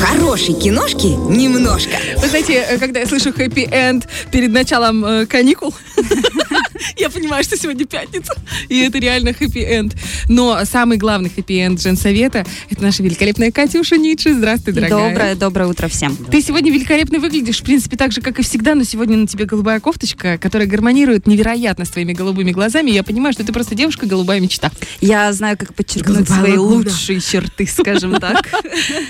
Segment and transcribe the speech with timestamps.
[0.00, 1.96] Хорошей киношки немножко.
[2.18, 5.74] Вы знаете, э, когда я слышу хэппи-энд перед началом э, каникул,
[6.96, 8.32] я понимаю, что сегодня пятница,
[8.68, 9.94] и это реально хэппи-энд.
[10.28, 14.34] Но самый главный хэппи-энд Женсовета— это наша великолепная Катюша Ницше.
[14.34, 15.08] Здравствуй, дорогая.
[15.10, 16.16] Доброе, доброе утро всем.
[16.16, 19.44] Ты сегодня великолепно выглядишь, в принципе, так же, как и всегда, но сегодня на тебе
[19.44, 22.90] голубая кофточка, которая гармонирует невероятно с твоими голубыми глазами.
[22.90, 24.70] Я понимаю, что ты просто девушка голубая мечта.
[25.00, 26.76] Я знаю, как подчеркнуть Голубая свои лагуна.
[26.90, 28.46] лучшие черты, скажем так.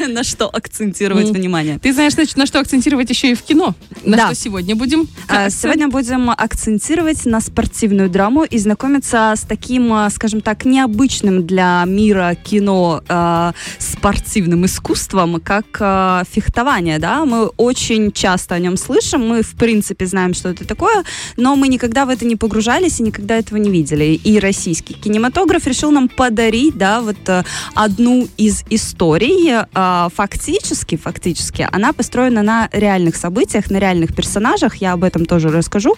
[0.09, 1.33] На что акцентировать М.
[1.34, 1.78] внимание.
[1.78, 3.75] Ты знаешь, значит, на что акцентировать еще и в кино.
[4.05, 5.09] На что сегодня будем?
[5.28, 11.46] А, Сегодня будем акцентировать на спортивную драму и знакомиться с таким, а, скажем так, необычным
[11.46, 16.98] для мира кино а, спортивным искусством, как а, фехтование.
[16.98, 17.27] Да?
[17.27, 21.04] Мы очень часто о нем слышим, мы в принципе знаем, что это такое,
[21.36, 24.19] но мы никогда в это не погружались и никогда этого не видели.
[24.24, 27.44] И российский кинематограф решил нам подарить да, вот, а,
[27.74, 29.66] одну из историй.
[29.74, 34.77] А, Фактически, фактически, она построена на реальных событиях, на реальных персонажах.
[34.77, 35.97] Я об этом тоже расскажу.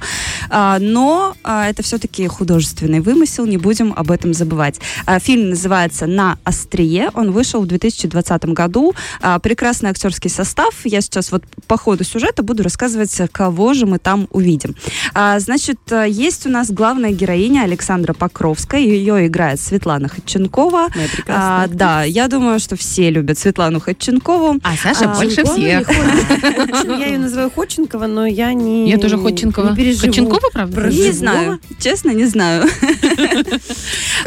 [0.49, 4.81] А, Но это все-таки художественный вымысел, не будем об этом забывать.
[5.07, 7.11] А, Фильм называется «На острие».
[7.15, 8.95] Он вышел в 2020 году.
[9.21, 10.75] А, Прекрасный актерский состав.
[10.85, 14.75] Я сейчас вот по ходу сюжета буду рассказывать, кого же мы там увидим.
[15.15, 18.81] А, Значит, а, есть у нас главная героиня Александра Покровская.
[18.81, 20.89] Ее играет Светлана Ходченкова.
[20.95, 24.59] Моя А, да, я думаю, что все любят Светлану Ходченкову.
[24.63, 25.89] А Саша А, больше всех.
[25.91, 29.71] Я ее называю Ходченкова, но я не Я тоже Ходченкова.
[29.71, 30.07] Не переживу.
[30.07, 30.89] Ходченкова, правда?
[30.89, 31.40] Не живого.
[31.45, 32.67] Знаю, честно, не знаю.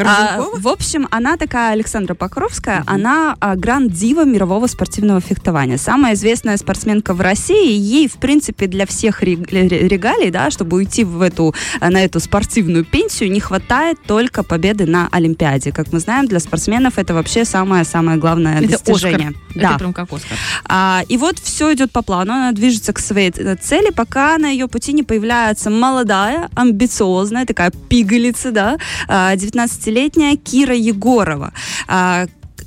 [0.00, 5.78] А, в общем, она такая Александра Покровская, она а, гранд-дива мирового спортивного фехтования.
[5.78, 7.70] Самая известная спортсменка в России.
[7.72, 12.04] Ей, в принципе, для всех рег- ре- регалий, да, чтобы уйти в эту, а, на
[12.04, 15.70] эту спортивную пенсию, не хватает только победы на Олимпиаде.
[15.72, 19.28] Как мы знаем, для спортсменов это вообще самое-самое главное Это достижение.
[19.28, 19.42] Оскар.
[19.54, 19.68] Да.
[19.70, 20.36] Это прям как Оскар.
[20.64, 24.66] А, и вот все идет по плану, она движется к своей цели, пока на ее
[24.66, 27.03] пути не появляется молодая, амбициозная,
[27.46, 28.78] такая пигалица, да,
[29.08, 31.52] а, 19-летняя Кира Егорова.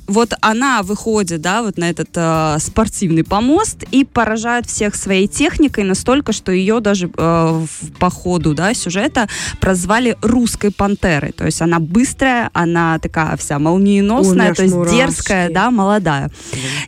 [0.08, 5.84] Вот она выходит, да, вот на этот э, спортивный помост и поражает всех своей техникой
[5.84, 7.66] настолько, что ее даже э,
[7.98, 9.28] по ходу, да, сюжета
[9.60, 11.32] прозвали русской пантерой.
[11.32, 16.30] То есть она быстрая, она такая вся молниеносная, Ой, то есть дерзкая, да, молодая.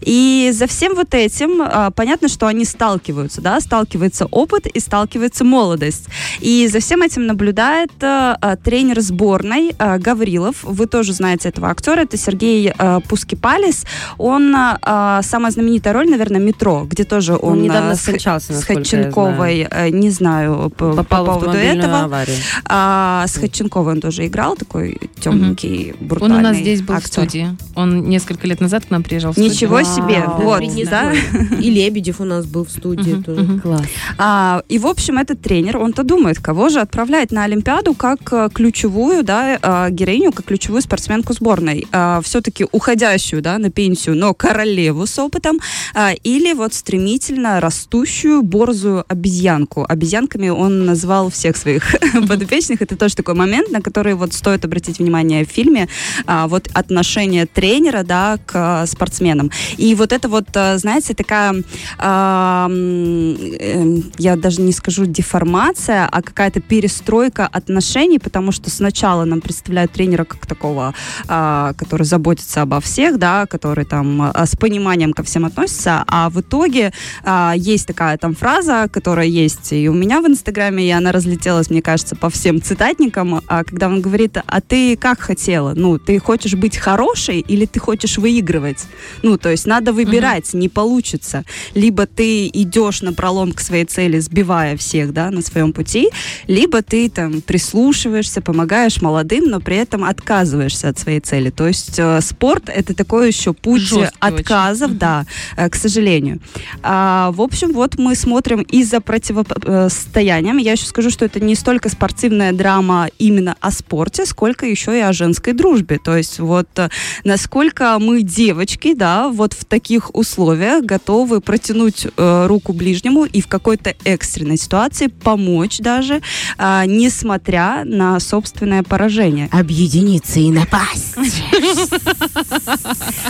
[0.00, 5.44] И за всем вот этим а, понятно, что они сталкиваются, да, сталкивается опыт и сталкивается
[5.44, 6.06] молодость.
[6.40, 10.62] И за всем этим наблюдает а, а, тренер сборной а, Гаврилов.
[10.62, 13.84] Вы тоже знаете этого актера, это Сергей а, Пускипалис.
[14.18, 18.02] Он а, а, самая знаменитая роль, наверное, метро, где тоже он, Он недавно а, с,
[18.02, 22.02] скончался, с Ходченковой, э, не знаю по, по Попал в поводу этого.
[22.04, 22.36] аварию.
[22.66, 26.98] А, с Ходченковой он тоже играл, такой темненький, Он брутальный у нас здесь был в
[26.98, 27.24] актер.
[27.24, 27.56] студии.
[27.74, 29.50] Он несколько лет назад к нам приезжал в студию.
[29.52, 29.84] Ничего Вау.
[29.84, 31.12] себе, Да, вот, да.
[31.58, 33.40] И Лебедев у нас был в студии Мгм, тоже.
[33.42, 33.60] мгм.
[33.60, 33.82] Класс.
[34.18, 38.48] А, и, в общем, этот тренер, он-то думает, кого же отправлять на Олимпиаду как э,
[38.54, 41.86] ключевую, да, э, героиню, как ключевую спортсменку сборной.
[42.22, 42.66] все-таки
[43.00, 45.58] уходящую, да, на пенсию, но королеву с опытом,
[45.94, 49.86] а, или вот стремительно растущую борзую обезьянку.
[49.88, 51.96] Обезьянками он назвал всех своих
[52.28, 52.82] подопечных.
[52.82, 55.88] Это тоже такой момент, на который вот стоит обратить внимание в фильме.
[56.26, 59.50] А, вот отношение тренера, да, к спортсменам.
[59.78, 61.54] И вот это вот, э, знаете, такая
[61.98, 69.40] а, эм, я даже не скажу деформация, а какая-то перестройка отношений, потому что сначала нам
[69.40, 70.94] представляют тренера как такого,
[71.28, 76.28] а, который заботится обо всех, да, который там а, с пониманием ко всем относится, а
[76.28, 76.92] в итоге
[77.22, 81.70] а, есть такая там фраза, которая есть и у меня в Инстаграме, и она разлетелась,
[81.70, 85.74] мне кажется, по всем цитатникам, а, когда он говорит, а ты как хотела?
[85.76, 88.86] Ну, ты хочешь быть хорошей или ты хочешь выигрывать?
[89.22, 91.44] Ну, то есть надо выбирать, не получится.
[91.74, 96.10] Либо ты идешь на пролом к своей цели, сбивая всех, да, на своем пути,
[96.48, 101.50] либо ты там прислушиваешься, помогаешь молодым, но при этом отказываешься от своей цели.
[101.50, 104.98] То есть э, спорт это такой еще путь Жесткий отказов, очень.
[104.98, 106.40] да, э, к сожалению.
[106.82, 110.56] А, в общем, вот мы смотрим и за противостоянием.
[110.58, 115.00] Я еще скажу, что это не столько спортивная драма именно о спорте, сколько еще и
[115.00, 115.98] о женской дружбе.
[116.02, 116.88] То есть вот э,
[117.24, 123.46] насколько мы девочки, да, вот в таких условиях готовы протянуть э, руку ближнему и в
[123.46, 126.20] какой-то экстренной ситуации помочь даже,
[126.58, 129.48] а, несмотря на собственное поражение.
[129.52, 131.16] Объединиться и напасть.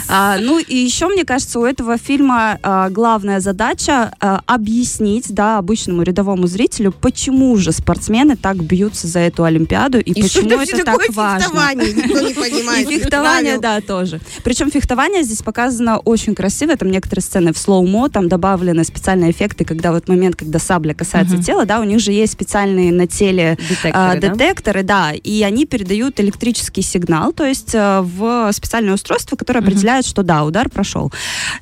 [0.08, 5.58] А, ну и еще, мне кажется, у этого фильма а, главная задача а, объяснить, да,
[5.58, 10.76] обычному рядовому зрителю, почему же спортсмены так бьются за эту Олимпиаду и, И почему это
[10.76, 11.40] это, так важно.
[11.40, 12.90] фехтование, никто не понимает.
[12.90, 14.20] И фехтование, да, тоже.
[14.44, 16.76] Причем фехтование здесь показано очень красиво.
[16.76, 21.34] Там некоторые сцены в слоумо, там добавлены специальные эффекты, когда вот момент, когда сабля касается
[21.36, 21.44] Мгм.
[21.44, 23.56] тела, да, у них же есть специальные на теле
[23.92, 24.28] а, Детекторы, да?
[24.34, 29.68] детекторы, да, и они передают электрический сигнал, то есть э, в специальное устройство, которое Мгм.
[29.68, 31.12] определяет, что да, удар прошел.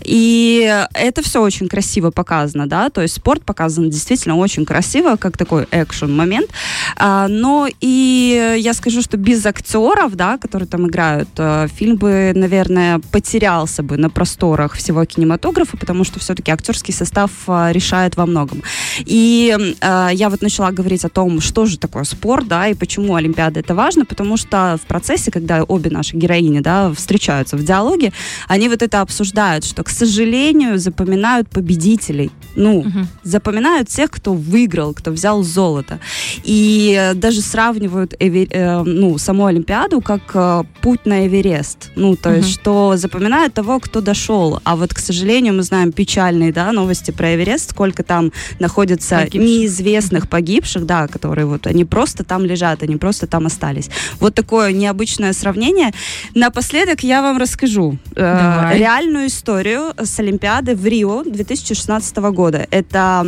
[0.04, 5.36] И это все очень красиво показано, да, то есть спорт показан действительно очень красиво, как
[5.36, 6.50] такой экшен момент.
[6.96, 12.32] А, но и я скажу, что без актеров, да, которые там играют, э, фильм бы,
[12.34, 18.26] наверное, потерялся бы на просторах всего кинематографа, потому что все-таки актерский состав э, решает во
[18.26, 18.62] многом.
[18.98, 23.14] И э, я вот начала говорить о том, что же такое спорт, да, и почему
[23.14, 28.12] Олимпиада это важно, потому что в процессе, когда обе наши героини, да, встречаются в диалоге,
[28.48, 32.30] они вот это обсуждают, что, к сожалению, запоминают победителей.
[32.56, 33.08] Ну, Мгм.
[33.22, 36.00] запоминают тех, кто выиграл, кто взял золото.
[36.44, 41.90] И э, даже сравнивают Эве- э, ну, саму Олимпиаду как э, путь на Эверест.
[41.96, 42.54] Ну, то есть, Мгм.
[42.60, 44.60] что запоминают того, кто дошел.
[44.64, 49.40] А вот, к сожалению, мы знаем печальные да, новости про Эверест, сколько там находится Погибших.
[49.40, 53.88] неизвестных погибших, да, которые вот, они просто там лежат, они просто там остались.
[54.20, 55.92] Вот такое необычное сравнение.
[56.34, 58.78] Напоследок я вам расскажу э, Давай.
[58.78, 62.66] реальную историю с Олимпиады в Рио 2016 года.
[62.70, 63.26] Это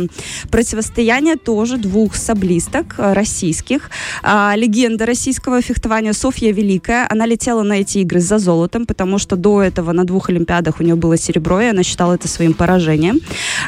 [0.49, 3.89] противостояние тоже двух саблисток э, российских.
[4.23, 7.07] А, легенда российского фехтования Софья Великая.
[7.09, 10.83] Она летела на эти игры за золотом, потому что до этого на двух Олимпиадах у
[10.83, 13.19] нее было серебро, и она считала это своим поражением.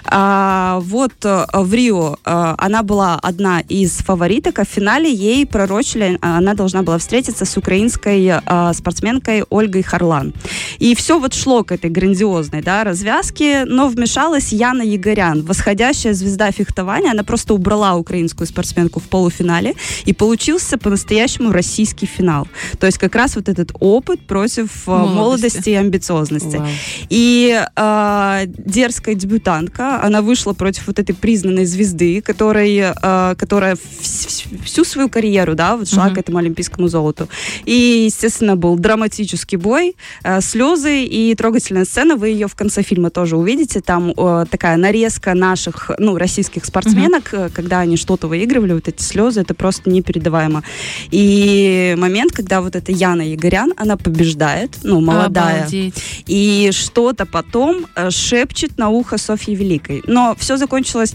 [0.06, 5.46] А, вот э, в Рио э, она была одна из фавориток, а в финале ей
[5.46, 10.33] пророчили, а, она должна была встретиться с украинской э, спортсменкой Ольгой Харлан.
[10.80, 16.52] И все вот шло к этой грандиозной да, развязке, но вмешалась Яна Егорян, восходящая звезда
[16.52, 17.12] фехтования.
[17.12, 19.76] Она просто убрала украинскую спортсменку в полуфинале,
[20.06, 22.48] и получился по-настоящему российский финал.
[22.80, 25.16] То есть как раз вот этот опыт против э, Молодости.
[25.16, 26.58] молодости и амбициозности.
[26.58, 26.68] Вау.
[27.10, 34.46] И э, дерзкая дебютантка, она вышла против вот этой признанной звезды, которой, э, которая вс-
[34.64, 36.16] всю свою карьеру, да, вот шла Мгм.
[36.16, 37.28] к этому олимпийскому золоту.
[37.66, 42.16] И, естественно, был драматический бой, э, слезы и трогательная сцена.
[42.16, 43.82] Вы ее в конце фильма тоже увидите.
[43.82, 49.02] Там э, такая нарезка наших, ну, российских спортсменок, э, когда они что-то выигрывали, вот эти
[49.02, 50.64] слезы, это просто непередаваемо.
[51.12, 55.62] И момент, когда вот эта Яна Егорян, она побеждает, ну, молодая.
[55.62, 55.96] Обалдеть.
[56.28, 60.04] И что-то потом э, шепчет на ухо Софьи Великой.
[60.08, 61.14] Но все закончилось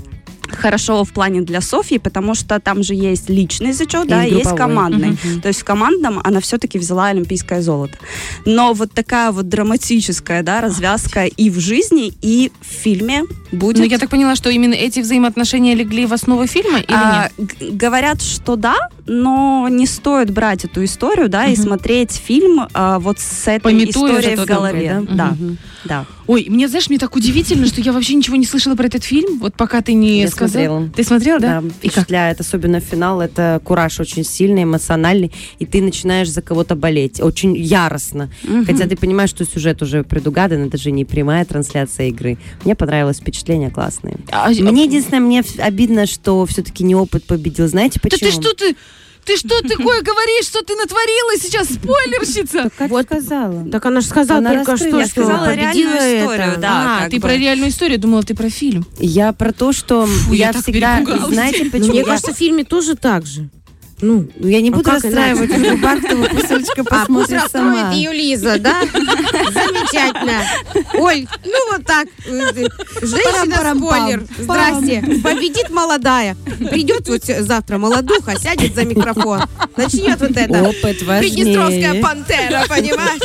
[0.59, 4.35] хорошо в плане для Софьи, потому что там же есть личный зачет, да, И и
[4.35, 4.59] есть групповой.
[4.75, 5.09] командный.
[5.11, 5.41] Мгм.
[5.41, 7.97] То есть в командном она все-таки взяла олимпийское золото.
[8.45, 13.23] Но вот такая вот драматическая, да, развязка и в жизни, и в фильме
[13.53, 13.77] будет.
[13.79, 17.31] Но Ну, я так поняла, что именно эти взаимоотношения легли в основу фильма или А,
[17.39, 17.75] нет?
[17.75, 18.77] говорят, что да,
[19.07, 21.63] но не стоит брать эту историю, да, и Мгм.
[21.63, 24.89] смотреть фильм а, вот с этой Пометуя историей в голове.
[25.01, 25.59] такое, Да, Мгм.
[25.85, 26.05] да.
[26.27, 29.39] Ой, мне, знаешь, мне так удивительно, что я вообще ничего не слышала про этот фильм,
[29.39, 30.48] вот пока ты не Я сказала.
[30.49, 30.89] Смотрела.
[30.95, 31.61] Ты смотрела, да?
[31.61, 31.77] Да, И как?
[31.95, 33.21] впечатляет, особенно финал.
[33.21, 37.21] Это кураж очень сильный, эмоциональный, и ты начинаешь за кого-то болеть.
[37.21, 38.29] Очень яростно.
[38.43, 38.67] Мгм.
[38.67, 42.39] Хотя ты понимаешь, что сюжет уже предугадан, это же не прямая трансляция игры.
[42.65, 44.17] Мне понравилось, впечатления классные.
[44.31, 47.69] А, Мне единственное, мне обидно, что все-таки не опыт победил.
[47.69, 48.31] Знаете Да почему?
[48.31, 48.77] ты что ты?
[49.29, 52.71] Ты что такое говоришь, что ты натворила сейчас, спойлерщица?
[52.79, 53.05] Как Вот.
[53.05, 53.69] сказала.
[53.71, 56.61] Так она же сказала Она только раскрыла, что, Я что сказала победила реальную историю, это.
[56.61, 56.99] да.
[57.05, 57.23] а, ты бы.
[57.23, 58.87] про реальную историю, думала, ты про фильм.
[58.99, 61.05] Я про то, что Фу, я я так всегда...
[61.29, 61.93] Знаете, Ну, почему?
[61.93, 63.51] Мне кажется, в фильме тоже так же.
[64.01, 65.51] Ну, Ну, я не А буду как расстраивать?
[65.51, 67.91] Юлю Бартову, пусть Олечка а посмотрит сама.
[67.93, 68.81] ее Лиза, да?
[68.93, 70.43] Замечательно.
[70.95, 72.07] Оль, ну вот так.
[73.01, 74.25] Женщина-спойлер.
[74.39, 75.03] Здрасте.
[75.23, 76.37] Победит молодая.
[76.71, 79.43] Придет вот завтра молодуха, сядет за микрофон.
[79.77, 80.63] Начнет вот это.
[80.63, 82.03] Опыт Приднестровская важнее.
[82.03, 83.23] пантера, понимаешь?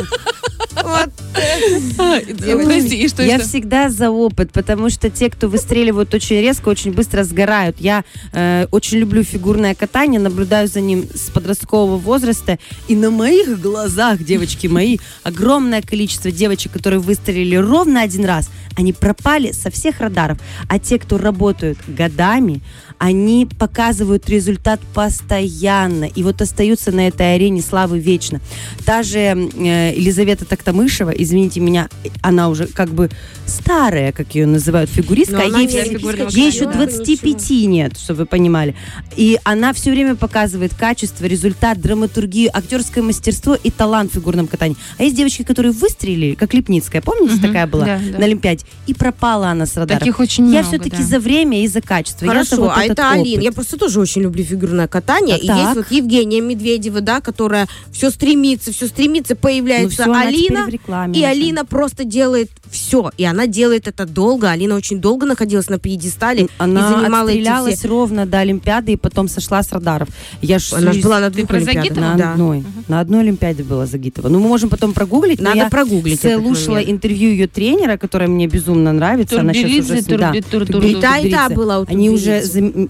[2.44, 6.68] А, Подожди, и что, Я всегда за опыт, потому что те, кто выстреливают очень резко,
[6.68, 7.76] очень быстро сгорают.
[7.80, 13.60] Я э, очень люблю фигурное катание, наблюдаю за ним с подросткового возраста, и на моих
[13.60, 20.00] глазах, девочки мои, огромное количество девочек, которые выстрелили ровно один раз, они пропали со всех
[20.00, 20.38] радаров.
[20.68, 22.60] А те, кто работают годами,
[22.98, 26.04] они показывают результат постоянно.
[26.04, 28.40] И вот остаются на этой арене славы вечно.
[28.84, 31.88] Та же э, Елизавета Токтамышева, извините меня,
[32.22, 33.10] она уже как бы
[33.46, 35.40] старая, как ее называют, фигуристка.
[35.40, 38.74] А ей, все- ей еще чемпионка, 25 нет, чтобы вы понимали.
[39.16, 44.76] И она все время показывает качество, результат, драматургию, актерское мастерство и талант в фигурном катании.
[44.98, 48.18] А есть девочки, которые выстрелили, как Липницкая, помните, Мгм, такая была да, да.
[48.18, 49.98] на Олимпиаде, и пропала она с радара.
[49.98, 51.02] Таких очень Я много, все-таки да.
[51.02, 52.26] за время и за качество.
[52.26, 53.32] Хорошо, а этот это Алина.
[53.34, 53.44] опыт.
[53.44, 55.36] Я просто тоже очень люблю фигурное катание.
[55.36, 55.58] А и так?
[55.58, 60.68] есть вот Евгения Медведева, да, которая все стремится, все стремится, Ну появляется теперь Алина.
[61.14, 61.24] И.
[61.24, 63.10] Алина просто делает все.
[63.16, 64.50] И она делает это долго.
[64.50, 67.88] Алина очень долго находилась на пьедестале и Она занимала эти отстрелялась все...
[67.88, 70.08] ровно до Олимпиады и потом сошла с радаров.
[70.42, 71.96] Я ж Она же была на двух Олимпиадах.
[71.96, 72.32] На Да.
[72.32, 72.64] одной.
[72.88, 74.28] На одной Олимпиаде была Загитова.
[74.28, 75.38] Ну, мы можем потом прогуглить.
[75.40, 76.90] но Надо я прогуглить этот слушала момент.
[76.90, 79.40] интервью ее тренера, которое мне безумно нравится.
[79.40, 82.42] Она Турбелидзе, уже да, И та, и была у Они уже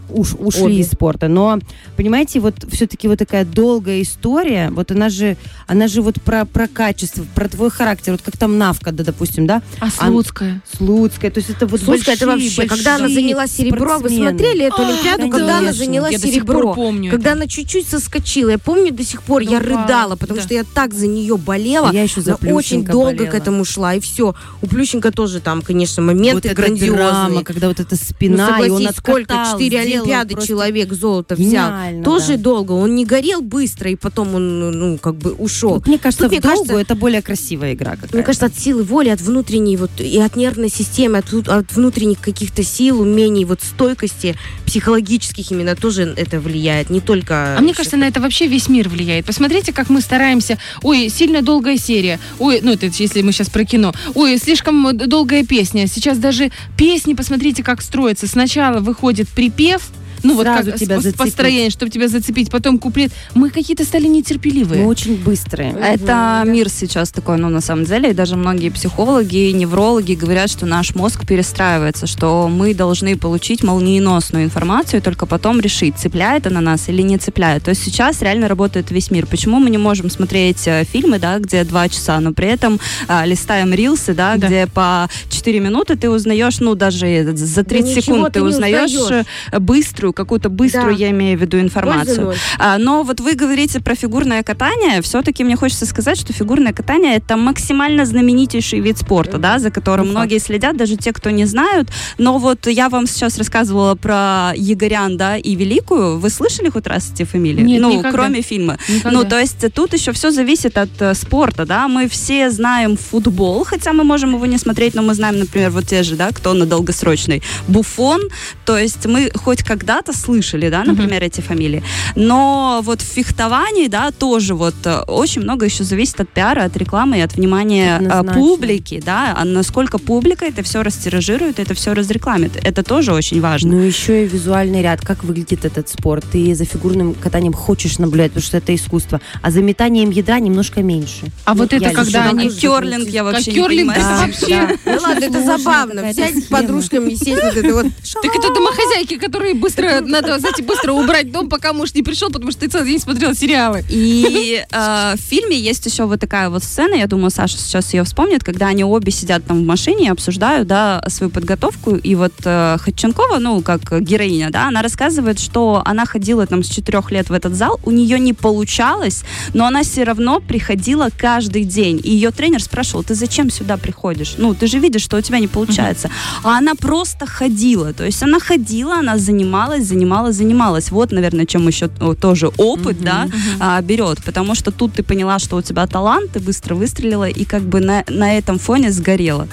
[0.08, 1.28] ушли из спорта.
[1.28, 1.58] Но,
[1.96, 5.36] понимаете, вот все-таки вот такая долгая история, вот она же,
[5.66, 8.12] она же вот про, про качество, про твой характер.
[8.12, 9.62] Вот как там Навка, да, допустим, да?
[9.80, 10.62] А А- Слуцкая?
[10.76, 11.30] Слуцкая.
[11.30, 14.82] То есть это вот это большие, вообще, когда она большие заняла серебро, вы смотрели эту
[14.82, 15.84] Олимпиаду, когда она конечно.
[15.84, 16.74] заняла Я до сих пор серебро?
[16.74, 17.38] помню Когда это.
[17.38, 20.42] она чуть-чуть соскочила, я помню до сих пор, Ну, я рыдала, потому да.
[20.44, 21.90] что я так за нее болела.
[21.92, 23.30] Я еще за Она очень долго болела.
[23.30, 24.34] к этому шла, и все.
[24.62, 26.96] У Плющенко тоже там, конечно, Вот моменты эта грандиозные.
[26.96, 29.46] драма, когда вот эта Ну, спина, и он согласись, сколько?
[29.52, 31.72] Четыре Олимпиады человек золото взял.
[32.04, 32.42] Тоже да.
[32.44, 32.72] долго.
[32.72, 35.70] Он не горел быстро, и потом он, ну, как бы ушел.
[35.74, 37.96] Вот мне кажется, Тут, мне в долгу кажется- это более красивая игра.
[38.12, 39.20] Мне кажется, от силы воли, от
[39.54, 45.52] внутренней вот и от нервной системы, от, от внутренних каких-то сил, умений, вот стойкости психологических
[45.52, 47.56] именно тоже это влияет, не только.
[47.56, 49.26] А мне кажется, на это вообще весь мир влияет.
[49.26, 50.58] Посмотрите, как мы стараемся.
[50.82, 52.18] Ой, сильно долгая серия.
[52.38, 53.92] Ой, ну это если мы сейчас про кино.
[54.14, 55.86] Ой, слишком долгая песня.
[55.86, 58.26] Сейчас даже песни, посмотрите, как строятся.
[58.26, 59.82] Сначала выходит припев,
[60.24, 61.18] ну вот Сразу как тебя с- зацепить.
[61.18, 63.12] построение, чтобы тебя зацепить, потом куплет.
[63.34, 64.82] Мы какие-то стали нетерпеливые.
[64.82, 65.72] Мы очень быстрые.
[65.80, 70.66] Это мир сейчас такой, ну, на самом деле, и даже многие психологи, неврологи говорят, что
[70.66, 76.60] наш мозг перестраивается, что мы должны получить молниеносную информацию и только потом решить, цепляет она
[76.60, 77.64] нас или не цепляет.
[77.64, 79.26] То есть сейчас реально работает весь мир.
[79.26, 83.26] Почему мы не можем смотреть э, фильмы, да, где два часа, но при этом а,
[83.26, 84.46] листаем рилсы, да, Да.
[84.46, 88.90] где по 4 минуты ты узнаешь, ну, даже за 30 ничего секунд ты ты узнаешь
[88.94, 89.26] узнаешь.
[89.52, 91.04] э, быструю, какую-то быструю, Да.
[91.04, 92.34] я имею в виду, информацию.
[92.58, 95.02] А, Но вот вы говорите про фигурное катание.
[95.02, 100.06] Все-таки мне хочется сказать, что фигурное катание это максимально знаменитейший вид спорта, да, за которым
[100.06, 101.90] Ну, многие следят, даже те, кто не знают.
[102.18, 106.18] Но вот я вам сейчас рассказывала про Егорян, да, и Великую.
[106.18, 107.62] Вы слышали хоть раз эти фамилии?
[107.62, 108.12] Нет, ну, никогда.
[108.12, 108.78] кроме фильма.
[108.88, 109.10] Никогда.
[109.18, 111.88] Ну, то есть тут еще все зависит от э, спорта, да.
[111.88, 115.86] Мы все знаем футбол, хотя мы можем его не смотреть, но мы знаем, например, вот
[115.86, 117.42] те же, да, кто на долгосрочной.
[117.68, 118.20] Буфон.
[118.64, 121.82] То есть мы хоть когда-то слышали, да, например, эти фамилии.
[122.14, 126.76] Но вот в фехтовании, да, тоже вот э, очень много еще зависит от пиара, от
[126.76, 128.32] рекламы и от внимания э, Однозначно.
[128.34, 129.34] публики, да.
[129.36, 132.56] А насколько публика это все растиражирует, это все разрекламит.
[132.62, 133.72] Это тоже очень важно.
[133.72, 135.00] Ну, еще и визуальный ряд.
[135.00, 136.24] Как выглядит этот спорт?
[136.30, 139.20] Ты за фигурным катанием хочешь наблюдать, потому что это искусство.
[139.42, 141.26] А за метанием ядра немножко меньше.
[141.44, 142.50] А вот это я когда они...
[142.50, 144.00] Керлинг я вообще Как не керлинг, понимаю.
[144.00, 144.78] это вообще...
[144.84, 146.02] Ну ладно, это забавно.
[146.10, 147.86] Взять с подружками и сесть вот это вот.
[148.22, 152.50] Так это домохозяйки, которые быстро, надо, знаете, быстро убрать дом, пока муж не пришел, потому
[152.50, 153.84] что ты целый день смотрела сериалы.
[153.88, 158.04] И э, в фильме есть еще вот такая вот сцена, я думаю, Саша сейчас ее
[158.04, 161.96] вспомнит, когда они обе сидят там в машине и обсуждают, да, свою подготовку.
[161.96, 166.68] И вот э, Ходченкова, ну, как героиня, да, она рассказывает, что она ходила там с
[166.68, 171.64] четырех лет в этот зал, у нее не получалось, но она все равно приходила каждый
[171.64, 172.00] день.
[172.02, 174.34] И ее тренер спрашивал, ты зачем сюда приходишь?
[174.38, 176.10] Ну, ты же видишь, что у тебя не получается.
[176.42, 177.92] А она просто ходила.
[177.92, 180.90] То есть она ходила, она занималась, занималась, занималась.
[180.90, 183.28] Вот, наверное, чем еще тоже опыт, да,
[183.60, 184.22] а, берет.
[184.24, 187.80] Потому что тут ты поняла, что у тебя талант, ты быстро выстрелила и как бы
[187.80, 189.48] на, на этом фоне сгорела.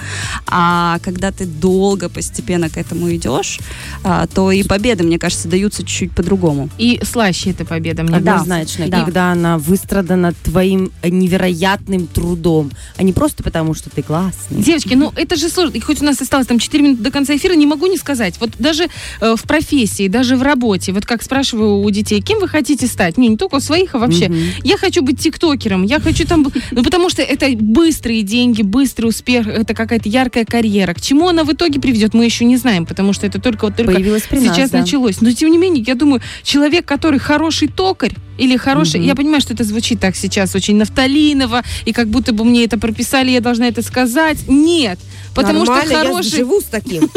[0.46, 3.58] А когда ты долго, постепенно к этому идешь,
[4.04, 6.68] а, то и победы, мне кажется, даются чуть-чуть по-другому.
[6.78, 8.32] И слаще эта победа, мне кажется.
[8.32, 8.88] Однозначно.
[8.88, 9.04] Да.
[9.04, 14.62] Когда она выстрадана твоим невероятным трудом, а не просто потому, что ты классный.
[14.62, 15.76] Девочки, ну это же сложно.
[15.76, 18.34] И хоть у нас осталось там 4 минуты до конца эфира, не могу не сказать.
[18.40, 18.88] Вот даже
[19.20, 23.18] э, в профессии, даже в работе, вот как спрашиваю у детей, кем вы хотите стать?
[23.18, 24.28] Не, не только у своих, а вообще.
[24.28, 24.38] Мгм.
[24.62, 26.46] Я хочу быть тиктокером, я хочу там...
[26.70, 30.94] Ну, потому что это быстрые деньги, быстрый успех, это какая-то яркая карьера.
[30.94, 33.76] К чему она в итоге приведет, мы еще не знаем, потому что это только вот
[33.76, 34.80] только Появилась при нас, сейчас да.
[34.80, 35.20] началось.
[35.20, 39.08] Но тем не менее, я думаю, человек, который хороший токарь или хороший, Мгм.
[39.08, 42.78] я понимаю, что это звучит так сейчас очень нафталиново, и как будто бы мне это
[42.78, 44.38] прописали, я должна это сказать.
[44.48, 44.98] Нет,
[45.34, 47.02] Потому Нормально, что я хороший, живу с таким.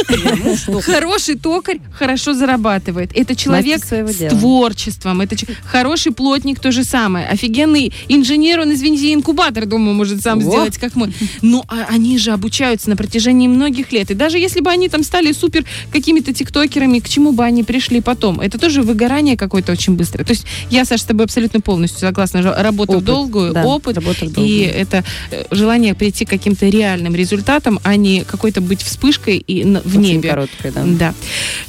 [0.66, 3.12] Я хороший токарь хорошо зарабатывает.
[3.14, 5.22] Это человек с творчеством.
[5.22, 7.28] Это хороший плотник то же самое.
[7.28, 11.12] Офигенный инженер, он, извините, инкубатор, думаю, может сам сделать, как мы.
[11.42, 14.12] Но а- они же обучаются на протяжении многих лет.
[14.12, 18.02] И даже если бы они там стали супер какими-то тиктокерами, к чему бы они пришли
[18.02, 18.40] потом?
[18.40, 20.26] Это тоже выгорание какое-то очень быстрое.
[20.26, 22.42] То есть я, Саша, с тобой абсолютно полностью согласна.
[22.42, 23.98] Работа в долгую, да, опыт.
[23.98, 28.82] работа в И это э, желание прийти к каким-то реальным результатам, а не какой-то быть
[28.84, 30.30] вспышкой и на- в Очень небе.
[30.30, 30.84] короткая, да.
[30.86, 31.14] Да.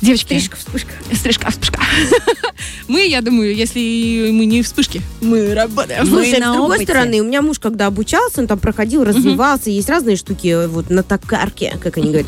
[0.01, 0.27] Девочки.
[0.39, 0.91] Стрижка, вспышка.
[1.13, 1.81] Стрижка, вспышка.
[2.89, 6.01] Мы, я думаю, если мы не вспышки, мы работаем.
[6.05, 6.85] Мы Слушай, на с другой опыте.
[6.93, 10.91] стороны, у меня муж, когда обучался, он там проходил, развивался, есть разные штуки э, вот
[10.91, 12.27] на токарке, как они говорят.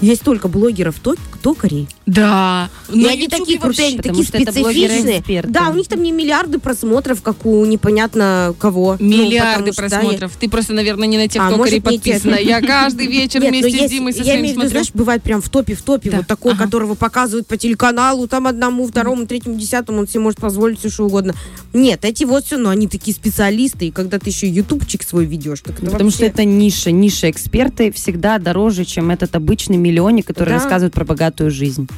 [0.00, 0.98] Есть только блогеров
[1.42, 1.88] токарей.
[2.06, 2.70] Да.
[2.92, 5.42] И они такие крутые, потому такие что специфичные.
[5.48, 8.96] Да, у них там не миллиарды просмотров, как у непонятно кого.
[8.98, 10.32] Ну, Миллиарды потому что, да, просмотров.
[10.38, 12.36] Ты просто, наверное, не на тех А, токарей подписана.
[12.36, 14.70] Я каждый вечер Нет, ну, вместе с Димой со я своим имею в виду, смотрю.
[14.70, 16.64] знаешь, бывает прям в топе, в топе, Да, вот такой, ага.
[16.64, 21.04] которого показывают по телеканалу, там одному, второму, третьему, десятому, он себе может позволить все что
[21.06, 21.34] угодно.
[21.72, 25.60] Нет, эти вот все, но они такие специалисты, и когда ты еще ютубчик свой ведешь,
[25.60, 26.90] так это Потому что вообще- это ниша.
[26.90, 30.54] Ниша эксперты всегда дороже, чем этот обычный миллионник, который Да.
[30.56, 31.88] рассказывает про богатую жизнь.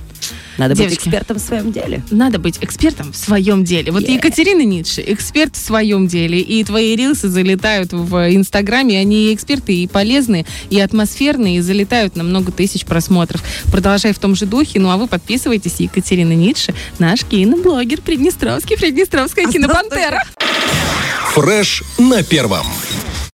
[0.57, 1.09] Надо быть Девочки.
[1.09, 2.03] экспертом в своем деле.
[2.12, 3.91] Надо быть экспертом в своем деле.
[3.91, 4.14] Вот Yeah.
[4.14, 6.41] Екатерина Ницше эксперт в своем деле.
[6.41, 9.00] И твои рилсы залетают в Инстаграме.
[9.00, 13.43] Они и эксперты, и полезные, и атмосферные, и залетают на много тысяч просмотров.
[13.73, 14.79] Продолжай в том же духе.
[14.79, 15.81] Ну а вы подписывайтесь.
[15.81, 20.23] Екатерина Ницше, наш киноблогер Приднестровский, Приднестровская кинопантера.
[21.33, 22.67] Фреш на первом.